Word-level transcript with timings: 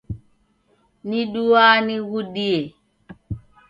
Niduaa 1.07 1.77
nighudie. 1.85 2.59